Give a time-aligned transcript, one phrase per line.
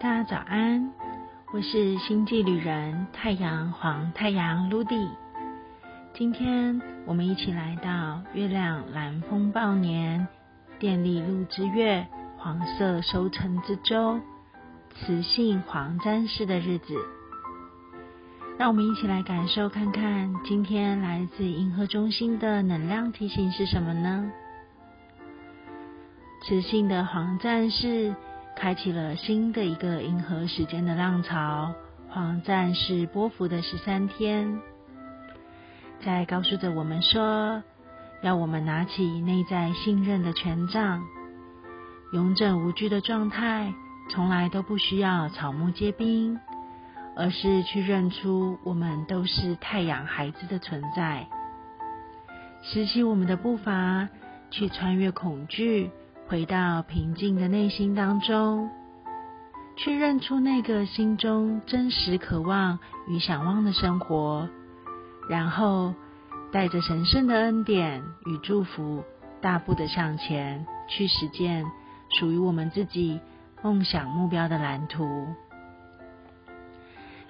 [0.00, 0.94] 大家早安，
[1.52, 5.10] 我是星际旅人太阳黄太阳 Ludy。
[6.14, 10.26] 今天我们一起来到月亮蓝风暴年
[10.78, 12.08] 电力路之月
[12.38, 14.18] 黄色收成之周
[14.94, 16.94] 雌性黄战士的日子。
[18.56, 24.32] 让我们一起来感受看看，今天来自银河中心的能量提醒是什么呢？
[26.48, 28.14] 雌性的黄战士
[28.60, 31.72] 开启了新的一个银河时间的浪潮，
[32.10, 34.60] 黄战士波幅的十三天，
[36.04, 37.62] 在告诉着我们说，
[38.20, 41.02] 要我们拿起内在信任的权杖，
[42.12, 43.72] 勇整无惧的状态，
[44.10, 46.38] 从来都不需要草木皆兵，
[47.16, 51.26] 而是去认出我们都是太阳孩子的存在，
[52.62, 54.06] 拾起我们的步伐，
[54.50, 55.90] 去穿越恐惧。
[56.30, 58.70] 回到平静的内心当中，
[59.76, 62.78] 去认出那个心中真实渴望
[63.08, 64.48] 与想望的生活，
[65.28, 65.92] 然后
[66.52, 69.02] 带着神圣的恩典与祝福，
[69.40, 71.66] 大步的向前去实践
[72.20, 73.18] 属于我们自己
[73.60, 75.26] 梦想目标的蓝图。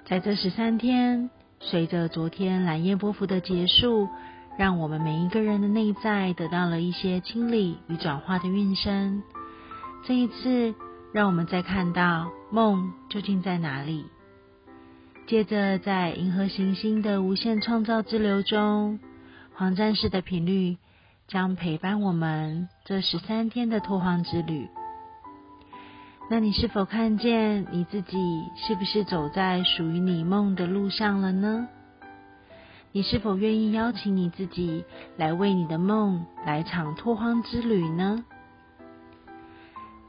[0.05, 4.07] 在这十三天，随着昨天蓝夜波幅的结束。
[4.57, 9.23] 让我们每一个人的内在得到了一些清理与转化的运生。
[10.05, 10.75] 这一次，
[11.13, 14.05] 让我们再看到梦究竟在哪里。
[15.27, 18.99] 接着，在银河行星的无限创造之流中，
[19.53, 20.77] 黄战士的频率
[21.27, 24.67] 将陪伴我们这十三天的拓荒之旅。
[26.29, 28.17] 那你是否看见你自己
[28.55, 31.67] 是不是走在属于你梦的路上了呢？
[32.93, 34.83] 你是否愿意邀请你自己
[35.15, 38.25] 来为你的梦来场拓荒之旅呢？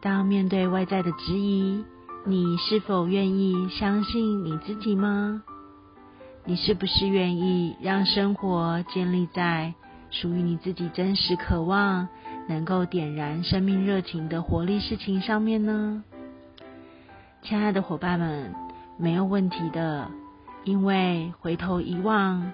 [0.01, 1.85] 当面对外在的质疑，
[2.25, 5.45] 你是否愿意相信你自己吗？
[6.45, 9.75] 你是不是愿意让生活建立在
[10.11, 12.09] 属于你自己真实渴望、
[12.49, 16.03] 能够点燃生命热情的活力事情上面呢？
[17.43, 18.53] 亲爱的伙伴们，
[18.99, 20.11] 没有问题的，
[20.65, 22.53] 因为回头一望。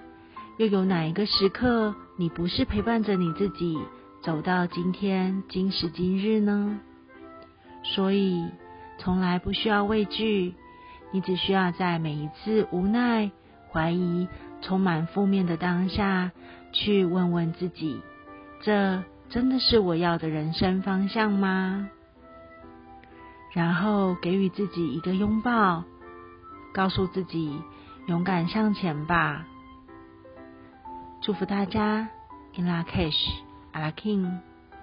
[0.59, 3.79] 又有哪一个时刻，你不是陪伴着你自己
[4.21, 6.81] 走到今天今时今日呢？
[7.85, 8.43] 所以，
[8.97, 10.53] 从来不需要畏惧，
[11.13, 13.31] 你只需要在每一次无奈、
[13.71, 14.27] 怀疑、
[14.61, 16.31] 充满负面的当下，
[16.73, 18.01] 去问问自己：
[18.61, 21.89] 这真的是我要的人生方向吗？
[23.53, 25.85] 然后给予自己一个拥抱，
[26.73, 27.61] 告诉自己
[28.07, 29.45] 勇敢向前吧。
[31.21, 32.07] 祝福大家
[32.55, 33.41] ，In La Cash,
[33.73, 34.48] a la King。